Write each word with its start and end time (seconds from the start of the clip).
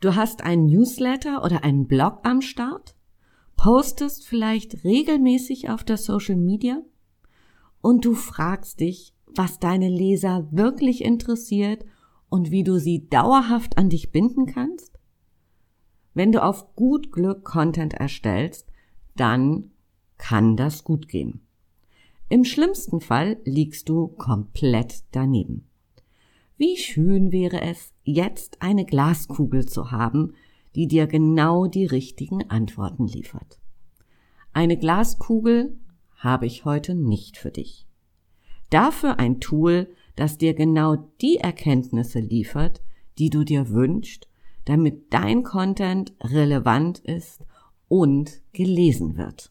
Du 0.00 0.16
hast 0.16 0.42
einen 0.42 0.64
Newsletter 0.64 1.44
oder 1.44 1.62
einen 1.62 1.86
Blog 1.86 2.20
am 2.22 2.40
Start? 2.40 2.94
Postest 3.56 4.26
vielleicht 4.26 4.82
regelmäßig 4.82 5.68
auf 5.68 5.84
der 5.84 5.98
Social 5.98 6.36
Media? 6.36 6.82
Und 7.82 8.06
du 8.06 8.14
fragst 8.14 8.80
dich, 8.80 9.14
was 9.26 9.58
deine 9.58 9.90
Leser 9.90 10.48
wirklich 10.50 11.04
interessiert 11.04 11.84
und 12.30 12.50
wie 12.50 12.64
du 12.64 12.78
sie 12.78 13.08
dauerhaft 13.10 13.76
an 13.76 13.90
dich 13.90 14.10
binden 14.10 14.46
kannst? 14.46 14.98
Wenn 16.14 16.32
du 16.32 16.42
auf 16.42 16.74
gut 16.76 17.12
Glück 17.12 17.44
Content 17.44 17.92
erstellst, 17.92 18.68
dann 19.16 19.70
kann 20.16 20.56
das 20.56 20.82
gut 20.82 21.08
gehen. 21.08 21.46
Im 22.30 22.44
schlimmsten 22.44 23.02
Fall 23.02 23.36
liegst 23.44 23.90
du 23.90 24.08
komplett 24.08 25.04
daneben. 25.12 25.69
Wie 26.60 26.76
schön 26.76 27.32
wäre 27.32 27.62
es, 27.62 27.94
jetzt 28.04 28.60
eine 28.60 28.84
Glaskugel 28.84 29.64
zu 29.64 29.92
haben, 29.92 30.34
die 30.74 30.88
dir 30.88 31.06
genau 31.06 31.66
die 31.66 31.86
richtigen 31.86 32.50
Antworten 32.50 33.06
liefert. 33.06 33.58
Eine 34.52 34.76
Glaskugel 34.76 35.78
habe 36.16 36.44
ich 36.44 36.66
heute 36.66 36.94
nicht 36.94 37.38
für 37.38 37.50
dich. 37.50 37.86
Dafür 38.68 39.18
ein 39.18 39.40
Tool, 39.40 39.88
das 40.16 40.36
dir 40.36 40.52
genau 40.52 40.96
die 41.22 41.38
Erkenntnisse 41.38 42.20
liefert, 42.20 42.82
die 43.18 43.30
du 43.30 43.42
dir 43.42 43.70
wünschst, 43.70 44.28
damit 44.66 45.14
dein 45.14 45.44
Content 45.44 46.12
relevant 46.20 46.98
ist 46.98 47.42
und 47.88 48.42
gelesen 48.52 49.16
wird. 49.16 49.50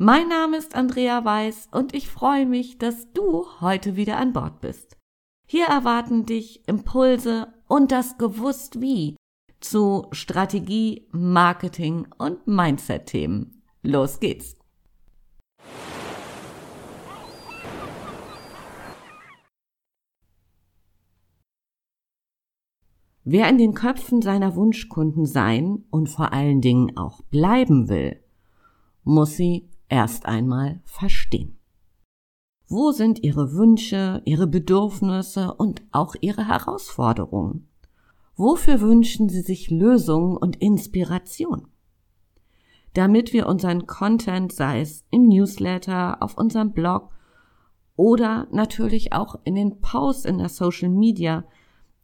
Mein 0.00 0.28
Name 0.28 0.56
ist 0.56 0.76
Andrea 0.76 1.24
Weiß 1.24 1.70
und 1.72 1.92
ich 1.92 2.08
freue 2.08 2.46
mich, 2.46 2.78
dass 2.78 3.12
du 3.14 3.46
heute 3.60 3.96
wieder 3.96 4.16
an 4.16 4.32
Bord 4.32 4.60
bist. 4.60 4.96
Hier 5.44 5.66
erwarten 5.66 6.24
dich 6.24 6.62
Impulse 6.68 7.52
und 7.66 7.90
das 7.90 8.16
Gewusst 8.16 8.80
wie 8.80 9.16
zu 9.58 10.06
Strategie, 10.12 11.08
Marketing 11.10 12.06
und 12.16 12.46
Mindset-Themen. 12.46 13.64
Los 13.82 14.20
geht's! 14.20 14.54
Wer 23.24 23.48
in 23.48 23.58
den 23.58 23.74
Köpfen 23.74 24.22
seiner 24.22 24.54
Wunschkunden 24.54 25.26
sein 25.26 25.86
und 25.90 26.08
vor 26.08 26.32
allen 26.32 26.60
Dingen 26.60 26.96
auch 26.96 27.20
bleiben 27.22 27.88
will, 27.88 28.22
muss 29.02 29.36
sie 29.36 29.68
erst 29.88 30.26
einmal 30.26 30.80
verstehen. 30.84 31.58
Wo 32.68 32.92
sind 32.92 33.22
Ihre 33.22 33.54
Wünsche, 33.54 34.20
Ihre 34.26 34.46
Bedürfnisse 34.46 35.54
und 35.54 35.82
auch 35.90 36.14
Ihre 36.20 36.46
Herausforderungen? 36.46 37.68
Wofür 38.36 38.80
wünschen 38.80 39.28
Sie 39.28 39.40
sich 39.40 39.70
Lösungen 39.70 40.36
und 40.36 40.56
Inspiration? 40.56 41.68
Damit 42.94 43.32
wir 43.32 43.46
unseren 43.46 43.86
Content, 43.86 44.52
sei 44.52 44.80
es 44.80 45.04
im 45.10 45.28
Newsletter, 45.28 46.22
auf 46.22 46.36
unserem 46.36 46.72
Blog 46.72 47.10
oder 47.96 48.46
natürlich 48.52 49.12
auch 49.12 49.38
in 49.44 49.54
den 49.54 49.80
Posts 49.80 50.26
in 50.26 50.38
der 50.38 50.48
Social 50.48 50.88
Media, 50.88 51.44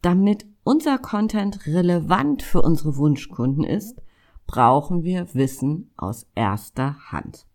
damit 0.02 0.46
unser 0.64 0.98
Content 0.98 1.66
relevant 1.66 2.42
für 2.42 2.62
unsere 2.62 2.96
Wunschkunden 2.96 3.64
ist, 3.64 4.02
brauchen 4.46 5.04
wir 5.04 5.34
Wissen 5.34 5.90
aus 5.96 6.26
erster 6.34 6.96
Hand. 7.12 7.46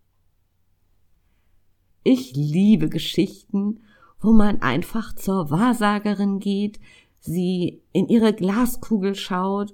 Ich 2.04 2.34
liebe 2.36 2.90
Geschichten, 2.90 3.82
wo 4.22 4.32
man 4.32 4.62
einfach 4.62 5.14
zur 5.16 5.52
Wahrsagerin 5.52 6.40
geht, 6.40 6.80
sie 7.20 7.82
in 7.92 8.08
ihre 8.08 8.34
Glaskugel 8.34 9.16
schaut 9.16 9.74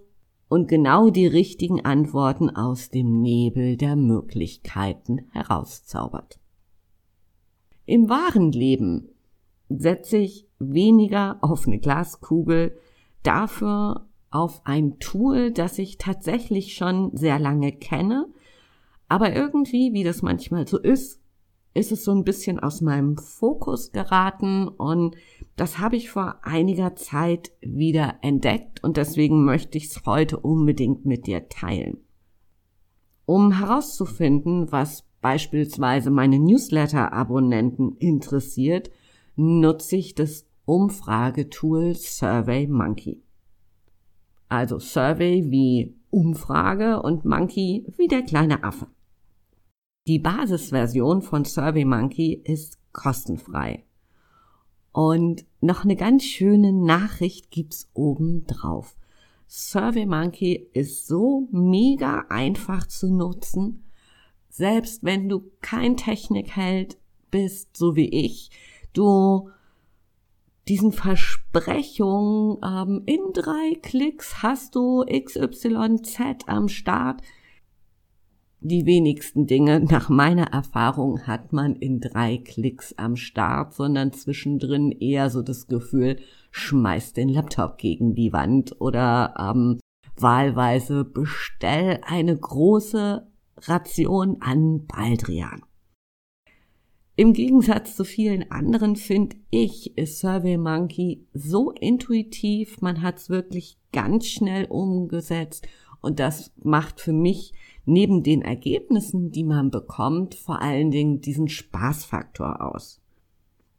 und 0.49 0.67
genau 0.67 1.09
die 1.09 1.27
richtigen 1.27 1.83
Antworten 1.85 2.49
aus 2.49 2.89
dem 2.89 3.21
Nebel 3.21 3.77
der 3.77 3.95
Möglichkeiten 3.95 5.27
herauszaubert. 5.31 6.39
Im 7.85 8.09
wahren 8.09 8.51
Leben 8.51 9.09
setze 9.69 10.17
ich 10.17 10.47
weniger 10.59 11.37
auf 11.41 11.67
eine 11.67 11.79
Glaskugel, 11.79 12.77
dafür 13.23 14.07
auf 14.31 14.61
ein 14.65 14.99
Tool, 14.99 15.51
das 15.51 15.77
ich 15.79 15.97
tatsächlich 15.97 16.75
schon 16.75 17.15
sehr 17.15 17.39
lange 17.39 17.71
kenne, 17.71 18.27
aber 19.07 19.33
irgendwie, 19.33 19.93
wie 19.93 20.03
das 20.03 20.21
manchmal 20.21 20.67
so 20.67 20.79
ist, 20.79 21.21
ist 21.75 21.91
es 21.91 22.05
so 22.05 22.11
ein 22.11 22.23
bisschen 22.23 22.59
aus 22.59 22.81
meinem 22.81 23.17
Fokus 23.17 23.91
geraten 23.91 24.67
und 24.67 25.15
das 25.57 25.77
habe 25.77 25.97
ich 25.97 26.09
vor 26.09 26.39
einiger 26.41 26.95
Zeit 26.95 27.51
wieder 27.61 28.15
entdeckt 28.21 28.81
und 28.83 28.97
deswegen 28.97 29.43
möchte 29.43 29.77
ich 29.77 29.85
es 29.85 30.05
heute 30.05 30.39
unbedingt 30.39 31.05
mit 31.05 31.27
dir 31.27 31.49
teilen. 31.49 31.97
Um 33.25 33.51
herauszufinden, 33.51 34.71
was 34.71 35.03
beispielsweise 35.19 36.11
meine 36.11 36.39
Newsletter-Abonnenten 36.39 37.97
interessiert, 37.97 38.89
nutze 39.35 39.97
ich 39.97 40.15
das 40.15 40.47
Umfragetool 40.63 41.93
Survey 41.95 42.67
Monkey. 42.67 43.21
Also 44.47 44.79
Survey 44.79 45.51
wie 45.51 45.95
Umfrage 46.09 47.01
und 47.01 47.25
Monkey 47.25 47.85
wie 47.97 48.07
der 48.07 48.21
kleine 48.21 48.63
Affe. 48.63 48.87
Die 50.07 50.19
Basisversion 50.19 51.23
von 51.23 51.45
SurveyMonkey 51.45 52.41
ist 52.43 52.77
kostenfrei. 52.93 53.85
Und 54.91 55.45
noch 55.61 55.83
eine 55.83 55.95
ganz 55.95 56.23
schöne 56.23 56.73
Nachricht 56.73 57.49
gibt's 57.49 57.89
oben 57.95 58.45
drauf. 58.45 58.95
SurveyMonkey 59.47 60.69
ist 60.73 61.07
so 61.07 61.47
mega 61.51 62.25
einfach 62.29 62.87
zu 62.87 63.11
nutzen. 63.11 63.89
Selbst 64.47 65.03
wenn 65.03 65.27
du 65.27 65.51
kein 65.61 65.97
Technikheld 65.97 66.97
bist, 67.31 67.75
so 67.75 67.95
wie 67.95 68.09
ich, 68.09 68.51
du 68.93 69.49
diesen 70.67 70.91
Versprechungen 70.91 72.57
ähm, 72.63 73.01
in 73.07 73.33
drei 73.33 73.73
Klicks 73.81 74.43
hast 74.43 74.75
du 74.75 75.03
XYZ 75.03 76.47
am 76.47 76.67
Start, 76.69 77.23
die 78.67 78.85
wenigsten 78.85 79.45
Dinge 79.45 79.79
nach 79.79 80.09
meiner 80.09 80.47
Erfahrung 80.47 81.27
hat 81.27 81.53
man 81.53 81.75
in 81.75 81.99
drei 81.99 82.37
Klicks 82.37 82.93
am 82.97 83.15
Start, 83.15 83.73
sondern 83.73 84.11
zwischendrin 84.11 84.91
eher 84.91 85.29
so 85.29 85.41
das 85.41 85.67
Gefühl, 85.67 86.17
schmeiß 86.51 87.13
den 87.13 87.29
Laptop 87.29 87.77
gegen 87.77 88.15
die 88.15 88.33
Wand 88.33 88.79
oder 88.81 89.35
ähm, 89.37 89.79
wahlweise 90.17 91.05
bestell 91.05 91.99
eine 92.03 92.35
große 92.35 93.27
Ration 93.67 94.37
an 94.39 94.85
Baldrian. 94.87 95.61
Im 97.17 97.31
Gegensatz 97.31 97.95
zu 97.95 98.03
vielen 98.03 98.51
anderen 98.51 98.97
finde 98.97 99.37
ich, 99.49 99.97
ist 99.97 100.19
SurveyMonkey 100.19 101.27
so 101.33 101.71
intuitiv, 101.71 102.81
man 102.81 103.01
hat 103.01 103.19
es 103.19 103.29
wirklich 103.29 103.77
ganz 103.93 104.27
schnell 104.27 104.65
umgesetzt 104.65 105.65
Und 106.05 106.19
das 106.19 106.51
macht 106.61 107.01
für 107.01 107.13
mich 107.13 107.51
neben 107.83 108.21
den 108.21 108.43
Ergebnissen, 108.43 109.31
die 109.31 109.43
man 109.43 109.71
bekommt, 109.71 110.35
vor 110.35 110.61
allen 110.61 110.91
Dingen 110.91 111.19
diesen 111.19 111.47
Spaßfaktor 111.47 112.61
aus. 112.61 113.01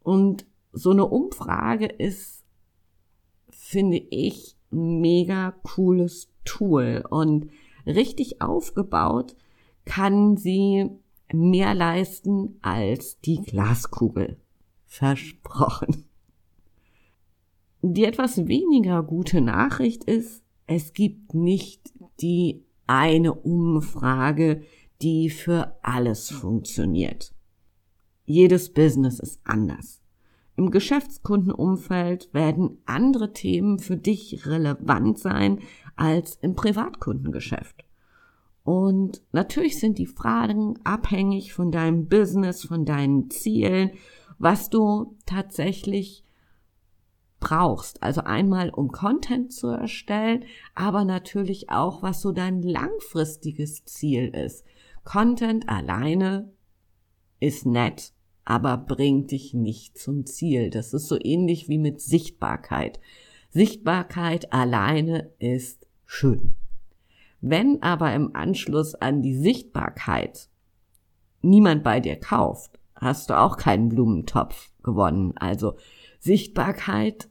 Und 0.03 0.45
so 0.73 0.91
eine 0.91 1.05
Umfrage 1.05 1.85
ist, 1.85 2.43
finde 3.49 3.99
ich, 4.09 4.57
mega 4.71 5.51
cooles 5.63 6.27
Tool 6.43 7.05
und 7.09 7.49
richtig 7.85 8.41
aufgebaut 8.41 9.37
kann 9.85 10.35
sie 10.35 10.89
mehr 11.31 11.73
leisten 11.75 12.57
als 12.61 13.21
die 13.21 13.41
Glaskugel. 13.41 14.35
Versprochen. 14.85 16.03
Die 17.81 18.03
etwas 18.03 18.47
weniger 18.47 19.01
gute 19.01 19.39
Nachricht 19.39 20.03
ist, 20.03 20.43
es 20.67 20.91
gibt 20.91 21.33
nicht 21.33 21.93
die 22.21 22.65
eine 22.87 23.33
Umfrage, 23.33 24.63
die 25.01 25.29
für 25.29 25.77
alles 25.83 26.29
funktioniert. 26.29 27.33
Jedes 28.25 28.73
Business 28.73 29.19
ist 29.19 29.39
anders. 29.43 30.01
Im 30.55 30.71
Geschäftskundenumfeld 30.71 32.33
werden 32.33 32.79
andere 32.85 33.31
Themen 33.31 33.77
für 33.77 33.95
dich 33.95 34.47
relevant 34.47 35.19
sein 35.19 35.59
als 35.95 36.35
im 36.41 36.55
Privatkundengeschäft. 36.55 37.85
Und 38.63 39.21
natürlich 39.31 39.79
sind 39.79 39.97
die 39.97 40.07
Fragen 40.07 40.77
abhängig 40.83 41.53
von 41.53 41.71
deinem 41.71 42.07
Business, 42.07 42.65
von 42.65 42.85
deinen 42.85 43.29
Zielen, 43.29 43.91
was 44.39 44.69
du 44.69 45.15
tatsächlich 45.25 46.25
brauchst. 47.39 48.01
Also 48.03 48.21
einmal, 48.21 48.69
um 48.69 48.91
Content 48.91 49.53
zu 49.53 49.67
erstellen, 49.67 50.45
aber 50.75 51.05
natürlich 51.05 51.69
auch, 51.69 52.01
was 52.01 52.21
so 52.21 52.31
dein 52.31 52.61
langfristiges 52.61 53.85
Ziel 53.85 54.29
ist. 54.29 54.65
Content 55.03 55.69
alleine 55.69 56.51
ist 57.39 57.65
nett, 57.65 58.13
aber 58.45 58.77
bringt 58.77 59.31
dich 59.31 59.53
nicht 59.53 59.97
zum 59.97 60.25
Ziel. 60.25 60.69
Das 60.69 60.93
ist 60.93 61.07
so 61.07 61.17
ähnlich 61.21 61.69
wie 61.69 61.77
mit 61.77 62.01
Sichtbarkeit. 62.01 62.99
Sichtbarkeit 63.49 64.51
alleine 64.51 65.31
ist 65.39 65.87
schön. 66.05 66.55
Wenn 67.39 67.81
aber 67.83 68.13
im 68.13 68.35
Anschluss 68.35 68.95
an 68.95 69.21
die 69.21 69.35
Sichtbarkeit 69.35 70.49
niemand 71.41 71.83
bei 71.83 71.99
dir 71.99 72.19
kauft, 72.19 72.79
hast 72.95 73.29
du 73.29 73.39
auch 73.39 73.57
keinen 73.57 73.89
Blumentopf 73.89 74.71
gewonnen. 74.83 75.37
Also 75.37 75.75
Sichtbarkeit 76.19 77.29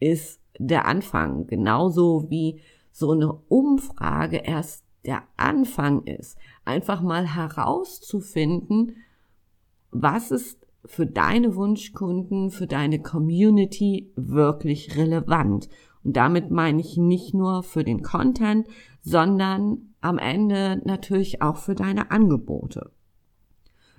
ist 0.00 0.40
der 0.58 0.86
Anfang, 0.86 1.46
genauso 1.46 2.30
wie 2.30 2.60
so 2.90 3.12
eine 3.12 3.32
Umfrage 3.32 4.38
erst 4.38 4.84
der 5.04 5.22
Anfang 5.36 6.04
ist. 6.04 6.36
Einfach 6.64 7.00
mal 7.00 7.34
herauszufinden, 7.34 8.96
was 9.90 10.30
ist 10.30 10.66
für 10.84 11.06
deine 11.06 11.54
Wunschkunden, 11.54 12.50
für 12.50 12.66
deine 12.66 13.00
Community 13.00 14.12
wirklich 14.16 14.96
relevant. 14.96 15.68
Und 16.04 16.16
damit 16.16 16.50
meine 16.50 16.80
ich 16.80 16.96
nicht 16.96 17.34
nur 17.34 17.62
für 17.62 17.84
den 17.84 18.02
Content, 18.02 18.66
sondern 19.00 19.94
am 20.00 20.18
Ende 20.18 20.80
natürlich 20.84 21.42
auch 21.42 21.56
für 21.56 21.74
deine 21.74 22.10
Angebote. 22.10 22.90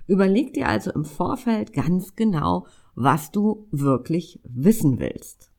Überleg 0.06 0.54
dir 0.54 0.68
also 0.68 0.90
im 0.90 1.04
Vorfeld 1.04 1.72
ganz 1.72 2.16
genau, 2.16 2.66
was 2.94 3.30
du 3.30 3.66
wirklich 3.70 4.40
wissen 4.44 4.98
willst. 4.98 5.50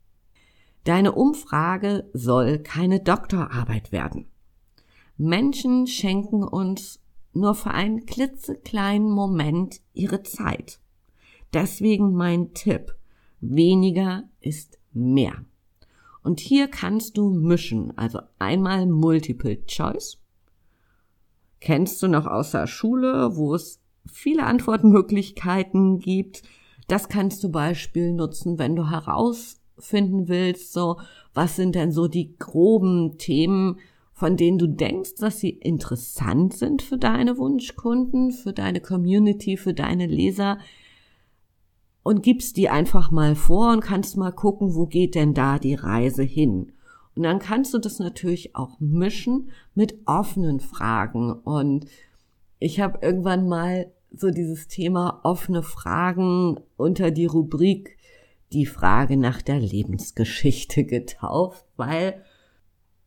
Deine 0.83 1.11
Umfrage 1.11 2.09
soll 2.13 2.59
keine 2.59 2.99
Doktorarbeit 2.99 3.91
werden. 3.91 4.27
Menschen 5.17 5.85
schenken 5.85 6.43
uns 6.43 6.99
nur 7.33 7.55
für 7.55 7.71
einen 7.71 8.05
klitzekleinen 8.05 9.11
Moment 9.11 9.81
ihre 9.93 10.23
Zeit. 10.23 10.79
Deswegen 11.53 12.13
mein 12.13 12.53
Tipp. 12.53 12.95
Weniger 13.39 14.23
ist 14.39 14.79
mehr. 14.93 15.45
Und 16.23 16.39
hier 16.39 16.67
kannst 16.67 17.17
du 17.17 17.29
mischen, 17.29 17.97
also 17.97 18.19
einmal 18.37 18.85
Multiple 18.85 19.65
Choice. 19.65 20.19
Kennst 21.59 22.01
du 22.01 22.07
noch 22.07 22.25
aus 22.25 22.51
der 22.51 22.67
Schule, 22.67 23.35
wo 23.35 23.55
es 23.55 23.79
viele 24.05 24.43
Antwortmöglichkeiten 24.43 25.99
gibt? 25.99 26.43
Das 26.91 27.07
kannst 27.07 27.41
du 27.45 27.49
Beispiel 27.49 28.11
nutzen, 28.11 28.59
wenn 28.59 28.75
du 28.75 28.89
herausfinden 28.89 30.27
willst, 30.27 30.73
so, 30.73 30.97
was 31.33 31.55
sind 31.55 31.73
denn 31.73 31.93
so 31.93 32.09
die 32.09 32.35
groben 32.37 33.17
Themen, 33.17 33.79
von 34.11 34.35
denen 34.35 34.57
du 34.57 34.67
denkst, 34.67 35.15
dass 35.17 35.39
sie 35.39 35.51
interessant 35.51 36.53
sind 36.53 36.81
für 36.81 36.97
deine 36.97 37.37
Wunschkunden, 37.37 38.33
für 38.33 38.51
deine 38.51 38.81
Community, 38.81 39.55
für 39.55 39.73
deine 39.73 40.05
Leser 40.05 40.57
und 42.03 42.23
gibst 42.23 42.57
die 42.57 42.67
einfach 42.67 43.09
mal 43.09 43.35
vor 43.35 43.71
und 43.71 43.79
kannst 43.79 44.17
mal 44.17 44.33
gucken, 44.33 44.75
wo 44.75 44.85
geht 44.85 45.15
denn 45.15 45.33
da 45.33 45.59
die 45.59 45.75
Reise 45.75 46.23
hin. 46.23 46.73
Und 47.15 47.23
dann 47.23 47.39
kannst 47.39 47.73
du 47.73 47.77
das 47.77 47.99
natürlich 47.99 48.53
auch 48.53 48.81
mischen 48.81 49.51
mit 49.75 49.97
offenen 50.05 50.59
Fragen. 50.59 51.31
Und 51.31 51.85
ich 52.59 52.81
habe 52.81 52.99
irgendwann 53.01 53.47
mal 53.47 53.93
so 54.13 54.29
dieses 54.29 54.67
Thema 54.67 55.21
offene 55.23 55.63
Fragen 55.63 56.59
unter 56.77 57.11
die 57.11 57.25
Rubrik 57.25 57.97
die 58.51 58.65
Frage 58.65 59.15
nach 59.15 59.41
der 59.41 59.59
Lebensgeschichte 59.59 60.83
getauft, 60.83 61.65
weil 61.77 62.21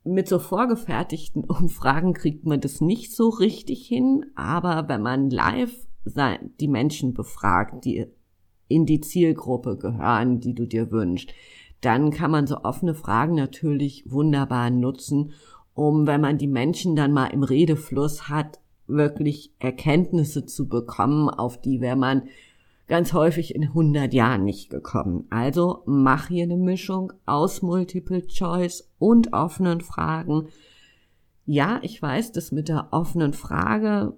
mit 0.03 0.29
so 0.29 0.39
vorgefertigten 0.39 1.45
Umfragen 1.49 2.15
kriegt 2.15 2.47
man 2.47 2.61
das 2.61 2.81
nicht 2.81 3.15
so 3.15 3.29
richtig 3.29 3.87
hin, 3.87 4.27
aber 4.35 4.89
wenn 4.89 5.03
man 5.03 5.31
live 5.31 5.75
die 6.61 6.69
Menschen 6.69 7.15
befragt, 7.15 7.85
die 7.87 8.07
in 8.69 8.85
die 8.85 9.01
Zielgruppe 9.01 9.79
gehören, 9.79 10.41
die 10.41 10.55
du 10.55 10.67
dir 10.67 10.91
wünschst, 10.91 11.33
dann 11.81 12.11
kann 12.11 12.31
man 12.31 12.47
so 12.47 12.59
offene 12.63 12.95
Fragen 12.95 13.35
natürlich 13.35 14.05
wunderbar 14.11 14.71
nutzen, 14.71 15.33
um, 15.73 16.07
wenn 16.07 16.21
man 16.21 16.39
die 16.39 16.47
Menschen 16.47 16.95
dann 16.95 17.13
mal 17.13 17.27
im 17.27 17.43
Redefluss 17.43 18.29
hat, 18.29 18.61
wirklich 18.87 19.53
Erkenntnisse 19.59 20.47
zu 20.47 20.69
bekommen, 20.69 21.29
auf 21.29 21.61
die 21.61 21.81
wäre 21.81 21.97
man 21.97 22.29
ganz 22.87 23.13
häufig 23.13 23.55
in 23.55 23.65
100 23.65 24.13
Jahren 24.13 24.45
nicht 24.45 24.71
gekommen. 24.71 25.27
Also 25.31 25.83
mach 25.87 26.29
hier 26.29 26.45
eine 26.45 26.57
Mischung 26.57 27.13
aus 27.27 27.63
Multiple 27.63 28.27
Choice 28.27 28.93
und 28.99 29.33
offenen 29.33 29.81
Fragen. 29.81 30.49
Ja, 31.47 31.81
ich 31.83 32.01
weiß, 32.01 32.33
das 32.33 32.53
mit 32.53 32.69
der 32.69 32.89
offenen 32.91 33.33
Frage 33.33 34.17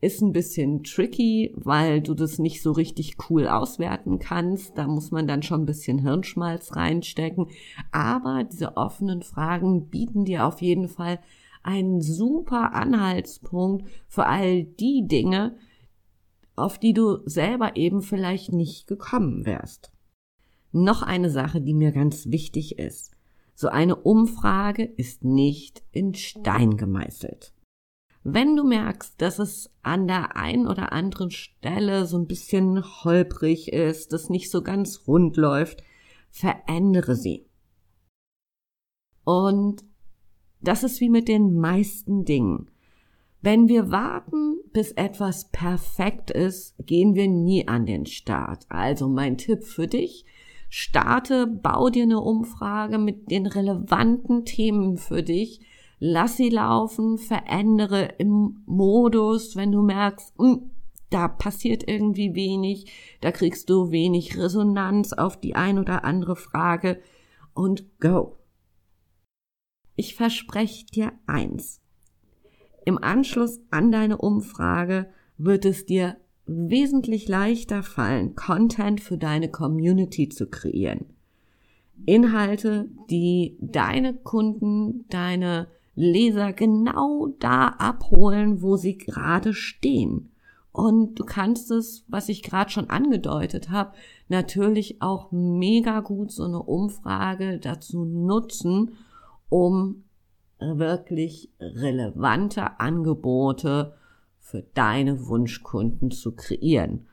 ist 0.00 0.20
ein 0.20 0.32
bisschen 0.32 0.82
tricky, 0.82 1.54
weil 1.54 2.02
du 2.02 2.14
das 2.14 2.38
nicht 2.38 2.60
so 2.60 2.72
richtig 2.72 3.16
cool 3.30 3.46
auswerten 3.46 4.18
kannst. 4.18 4.76
Da 4.76 4.88
muss 4.88 5.12
man 5.12 5.28
dann 5.28 5.42
schon 5.42 5.62
ein 5.62 5.66
bisschen 5.66 6.00
Hirnschmalz 6.00 6.74
reinstecken. 6.74 7.46
Aber 7.92 8.42
diese 8.42 8.76
offenen 8.76 9.22
Fragen 9.22 9.88
bieten 9.88 10.24
dir 10.24 10.44
auf 10.44 10.60
jeden 10.60 10.88
Fall 10.88 11.20
einen 11.62 12.00
super 12.00 12.74
Anhaltspunkt 12.74 13.88
für 14.08 14.26
all 14.26 14.64
die 14.64 15.06
Dinge, 15.06 15.56
auf 16.56 16.78
die 16.78 16.92
du 16.92 17.18
selber 17.24 17.76
eben 17.76 18.02
vielleicht 18.02 18.52
nicht 18.52 18.86
gekommen 18.86 19.46
wärst. 19.46 19.92
Noch 20.72 21.02
eine 21.02 21.30
Sache, 21.30 21.60
die 21.60 21.74
mir 21.74 21.92
ganz 21.92 22.26
wichtig 22.30 22.78
ist. 22.78 23.12
So 23.54 23.68
eine 23.68 23.96
Umfrage 23.96 24.84
ist 24.84 25.24
nicht 25.24 25.82
in 25.92 26.14
Stein 26.14 26.76
gemeißelt. 26.76 27.52
Wenn 28.24 28.56
du 28.56 28.64
merkst, 28.64 29.20
dass 29.20 29.38
es 29.38 29.70
an 29.82 30.06
der 30.06 30.36
einen 30.36 30.68
oder 30.68 30.92
anderen 30.92 31.30
Stelle 31.30 32.06
so 32.06 32.16
ein 32.18 32.26
bisschen 32.26 32.82
holprig 33.04 33.72
ist, 33.72 34.12
das 34.12 34.30
nicht 34.30 34.50
so 34.50 34.62
ganz 34.62 35.06
rund 35.06 35.36
läuft, 35.36 35.82
verändere 36.30 37.16
sie. 37.16 37.46
Und 39.24 39.84
das 40.62 40.82
ist 40.82 41.00
wie 41.00 41.10
mit 41.10 41.28
den 41.28 41.58
meisten 41.58 42.24
Dingen. 42.24 42.68
Wenn 43.40 43.68
wir 43.68 43.90
warten, 43.90 44.58
bis 44.72 44.92
etwas 44.92 45.50
perfekt 45.50 46.30
ist, 46.30 46.74
gehen 46.86 47.16
wir 47.16 47.26
nie 47.26 47.66
an 47.66 47.86
den 47.86 48.06
Start. 48.06 48.66
Also 48.68 49.08
mein 49.08 49.36
Tipp 49.36 49.64
für 49.64 49.88
dich, 49.88 50.24
starte, 50.68 51.48
bau 51.48 51.90
dir 51.90 52.04
eine 52.04 52.20
Umfrage 52.20 52.98
mit 52.98 53.32
den 53.32 53.46
relevanten 53.46 54.44
Themen 54.44 54.96
für 54.96 55.24
dich, 55.24 55.60
lass 55.98 56.36
sie 56.36 56.50
laufen, 56.50 57.18
verändere 57.18 58.14
im 58.18 58.62
Modus, 58.64 59.56
wenn 59.56 59.72
du 59.72 59.82
merkst, 59.82 60.38
mh, 60.38 60.46
hm, 60.46 60.70
da 61.10 61.28
passiert 61.28 61.86
irgendwie 61.86 62.34
wenig, 62.34 62.90
da 63.20 63.32
kriegst 63.32 63.68
du 63.68 63.90
wenig 63.90 64.38
Resonanz 64.38 65.12
auf 65.12 65.38
die 65.38 65.54
ein 65.54 65.78
oder 65.78 66.04
andere 66.04 66.36
Frage 66.36 67.00
und 67.54 67.84
go. 68.00 68.36
Ich 69.96 70.14
verspreche 70.14 70.86
dir 70.86 71.12
eins. 71.26 71.80
Im 72.84 73.02
Anschluss 73.02 73.60
an 73.70 73.92
deine 73.92 74.18
Umfrage 74.18 75.08
wird 75.38 75.64
es 75.64 75.86
dir 75.86 76.16
wesentlich 76.46 77.28
leichter 77.28 77.82
fallen, 77.82 78.34
Content 78.34 79.00
für 79.00 79.18
deine 79.18 79.50
Community 79.50 80.28
zu 80.28 80.48
kreieren. 80.48 81.06
Inhalte, 82.06 82.88
die 83.10 83.56
deine 83.60 84.14
Kunden, 84.14 85.04
deine 85.08 85.68
Leser 85.94 86.52
genau 86.52 87.28
da 87.38 87.68
abholen, 87.68 88.62
wo 88.62 88.76
sie 88.76 88.96
gerade 88.96 89.54
stehen. 89.54 90.30
Und 90.72 91.20
du 91.20 91.24
kannst 91.24 91.70
es, 91.70 92.04
was 92.08 92.30
ich 92.30 92.42
gerade 92.42 92.70
schon 92.70 92.88
angedeutet 92.88 93.68
habe, 93.68 93.92
natürlich 94.28 95.02
auch 95.02 95.30
mega 95.30 96.00
gut 96.00 96.32
so 96.32 96.44
eine 96.44 96.62
Umfrage 96.62 97.58
dazu 97.58 98.06
nutzen, 98.06 98.92
um 99.52 100.04
wirklich 100.58 101.50
relevante 101.60 102.80
Angebote 102.80 103.94
für 104.38 104.62
deine 104.62 105.26
Wunschkunden 105.26 106.10
zu 106.10 106.34
kreieren. 106.34 107.06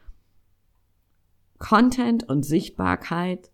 Content 1.57 2.29
und 2.29 2.43
Sichtbarkeit 2.45 3.51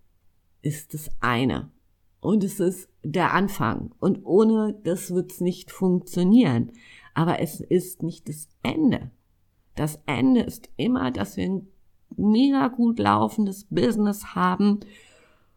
ist 0.62 0.94
das 0.94 1.10
eine. 1.20 1.72
Und 2.20 2.44
es 2.44 2.60
ist 2.60 2.88
der 3.04 3.34
Anfang. 3.34 3.96
Und 4.00 4.24
ohne 4.24 4.80
das 4.84 5.10
wird 5.12 5.32
es 5.32 5.42
nicht 5.42 5.72
funktionieren. 5.72 6.72
Aber 7.16 7.40
es 7.40 7.62
ist 7.62 8.04
nicht 8.04 8.30
das 8.30 8.50
Ende. 8.62 9.10
Das 9.74 10.00
Ende 10.06 10.42
ist 10.42 10.70
immer, 10.78 11.10
dass 11.10 11.38
wir 11.38 11.46
ein 11.46 11.68
mega 12.16 12.68
gut 12.68 13.00
laufendes 13.00 13.66
Business 13.68 14.36
haben, 14.36 14.82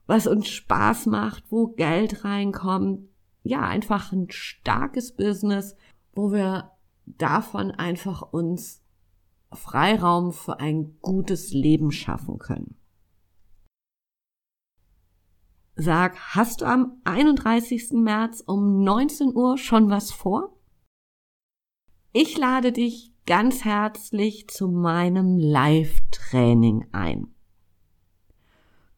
was 0.06 0.26
uns 0.26 0.48
Spaß 0.48 1.06
macht, 1.06 1.44
wo 1.50 1.66
Geld 1.66 2.24
reinkommt. 2.24 3.08
Ja, 3.42 3.62
einfach 3.62 4.12
ein 4.12 4.30
starkes 4.30 5.12
Business, 5.16 5.76
wo 6.12 6.32
wir 6.32 6.72
davon 7.06 7.70
einfach 7.70 8.22
uns 8.22 8.82
Freiraum 9.52 10.32
für 10.32 10.60
ein 10.60 10.98
gutes 11.00 11.52
Leben 11.52 11.90
schaffen 11.90 12.38
können. 12.38 12.76
Sag, 15.76 16.18
hast 16.34 16.60
du 16.60 16.64
am 16.64 17.00
31. 17.04 17.92
März 17.92 18.42
um 18.44 18.82
19 18.82 19.34
Uhr 19.34 19.56
schon 19.56 19.88
was 19.88 20.10
vor? 20.10 20.58
Ich 22.12 22.36
lade 22.36 22.72
dich 22.72 23.12
ganz 23.26 23.64
herzlich 23.64 24.48
zu 24.48 24.68
meinem 24.68 25.38
Live-Training 25.38 26.88
ein. 26.90 27.32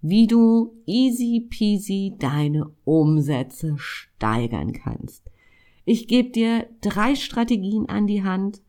Wie 0.03 0.27
du 0.27 0.83
easy 0.87 1.47
peasy 1.51 2.15
deine 2.19 2.71
Umsätze 2.85 3.77
steigern 3.79 4.73
kannst. 4.73 5.31
Ich 5.85 6.09
gebe 6.09 6.31
dir 6.31 6.69
drei 6.81 7.15
Strategien 7.15 7.89
an 7.89 8.07
die 8.07 8.23
Hand, 8.23 8.63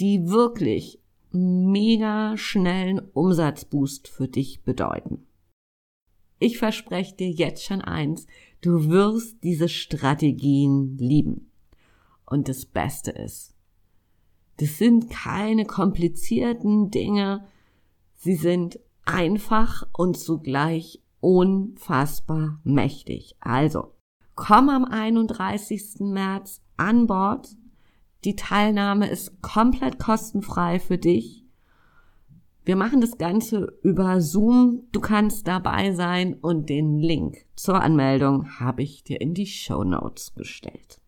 die 0.00 0.28
wirklich 0.28 1.00
mega 1.32 2.36
schnellen 2.36 3.00
Umsatzboost 3.12 4.08
für 4.08 4.28
dich 4.28 4.62
bedeuten. 4.62 5.26
Ich 6.38 6.58
verspreche 6.58 7.14
dir 7.14 7.30
jetzt 7.30 7.64
schon 7.64 7.82
eins, 7.82 8.26
du 8.62 8.88
wirst 8.88 9.44
diese 9.44 9.68
Strategien 9.68 10.96
lieben. 10.98 11.50
Und 12.26 12.48
das 12.48 12.64
Beste 12.64 13.10
ist, 13.10 13.54
das 14.56 14.78
sind 14.78 15.10
keine 15.10 15.64
komplizierten 15.64 16.90
Dinge, 16.90 17.46
sie 18.14 18.34
sind 18.34 18.78
einfach 19.12 19.86
und 19.92 20.16
zugleich 20.16 21.02
unfassbar 21.20 22.60
mächtig. 22.64 23.36
Also, 23.40 23.94
komm 24.34 24.68
am 24.68 24.84
31. 24.84 26.00
März 26.00 26.62
an 26.76 27.06
Bord. 27.06 27.56
Die 28.24 28.36
Teilnahme 28.36 29.08
ist 29.08 29.42
komplett 29.42 29.98
kostenfrei 29.98 30.78
für 30.78 30.98
dich. 30.98 31.44
Wir 32.64 32.76
machen 32.76 33.00
das 33.00 33.18
Ganze 33.18 33.78
über 33.82 34.20
Zoom. 34.20 34.82
Du 34.92 35.00
kannst 35.00 35.48
dabei 35.48 35.92
sein 35.92 36.34
und 36.34 36.68
den 36.68 36.98
Link 36.98 37.46
zur 37.56 37.80
Anmeldung 37.80 38.60
habe 38.60 38.82
ich 38.82 39.02
dir 39.02 39.20
in 39.20 39.34
die 39.34 39.46
Show 39.46 39.82
Notes 39.82 40.34
gestellt. 40.34 41.00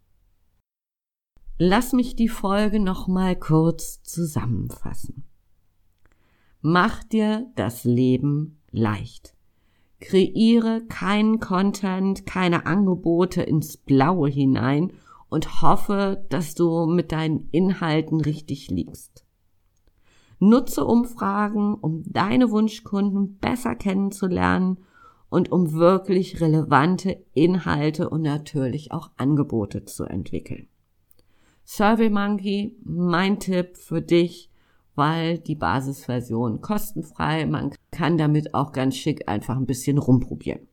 Lass 1.59 1.93
mich 1.93 2.17
die 2.17 2.29
Folge 2.29 2.81
nochmal 2.81 3.37
kurz 3.37 4.03
zusammenfassen. 4.03 5.25
Mach 6.65 7.03
dir 7.03 7.51
das 7.57 7.83
Leben 7.83 8.61
leicht. 8.71 9.35
Kreiere 10.01 10.83
keinen 10.89 11.41
Content, 11.41 12.25
keine 12.25 12.67
Angebote 12.67 13.43
ins 13.43 13.77
Blaue 13.77 14.29
hinein 14.29 14.93
und 15.29 15.61
hoffe, 15.61 16.25
dass 16.29 16.55
du 16.55 16.87
mit 16.87 17.11
deinen 17.11 17.49
Inhalten 17.51 18.21
richtig 18.21 18.71
liegst. 18.71 19.25
Nutze 20.39 20.85
Umfragen, 20.85 21.75
um 21.75 22.05
deine 22.07 22.53
Wunschkunden 22.53 23.39
besser 23.39 23.75
kennenzulernen 23.75 24.79
und 25.31 25.51
um 25.51 25.73
wirklich 25.73 26.41
relevante 26.41 27.25
Inhalte 27.35 28.09
und 28.09 28.23
natürlich 28.23 28.93
auch 28.93 29.11
Angebote 29.17 29.85
zu 29.85 30.05
entwickeln. 30.05 30.69
SurveyMonkey, 31.65 32.77
mein 32.85 33.41
Tipp 33.41 33.77
für 33.77 34.03
dich, 34.03 34.52
weil 34.95 35.39
die 35.39 35.55
Basisversion 35.55 36.61
kostenfrei, 36.61 37.47
man 37.47 37.75
kann 37.91 38.19
damit 38.19 38.55
auch 38.55 38.73
ganz 38.73 38.97
schick 38.97 39.29
einfach 39.29 39.57
ein 39.57 39.67
bisschen 39.67 39.99
rumprobieren. 39.99 40.69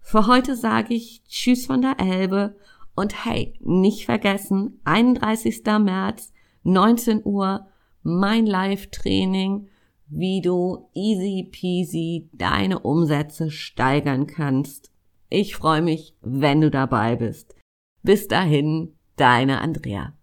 Für 0.00 0.26
heute 0.26 0.56
sage 0.56 0.94
ich 0.94 1.22
Tschüss 1.24 1.66
von 1.66 1.82
der 1.82 1.96
Elbe 1.98 2.56
und 2.94 3.24
hey, 3.24 3.54
nicht 3.60 4.06
vergessen, 4.06 4.80
31. 4.84 5.62
März, 5.80 6.32
19 6.62 7.22
Uhr, 7.24 7.68
mein 8.02 8.46
Live-Training, 8.46 9.68
wie 10.08 10.40
du 10.40 10.88
easy 10.94 11.48
peasy 11.50 12.30
deine 12.32 12.78
Umsätze 12.78 13.50
steigern 13.50 14.26
kannst. 14.26 14.90
Ich 15.28 15.54
freue 15.54 15.82
mich, 15.82 16.16
wenn 16.22 16.60
du 16.60 16.70
dabei 16.70 17.16
bist. 17.16 17.54
Bis 18.02 18.28
dahin, 18.28 18.96
deine 19.16 19.60
Andrea. 19.60 20.17